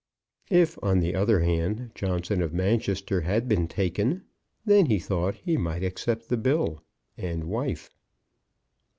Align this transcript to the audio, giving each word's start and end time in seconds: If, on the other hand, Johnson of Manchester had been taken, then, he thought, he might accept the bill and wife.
If, 0.49 0.79
on 0.83 0.99
the 0.99 1.13
other 1.13 1.41
hand, 1.41 1.91
Johnson 1.93 2.41
of 2.41 2.55
Manchester 2.55 3.21
had 3.21 3.47
been 3.47 3.67
taken, 3.67 4.23
then, 4.65 4.87
he 4.87 4.97
thought, 4.97 5.35
he 5.35 5.57
might 5.57 5.83
accept 5.83 6.27
the 6.27 6.37
bill 6.37 6.81
and 7.19 7.43
wife. 7.43 7.91